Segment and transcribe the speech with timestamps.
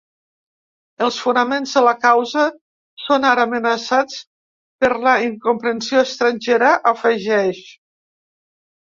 [1.07, 2.45] Els fonaments de la causa
[3.01, 4.15] són ara amenaçats
[4.85, 7.61] per la incomprensió estrangera, afegeix.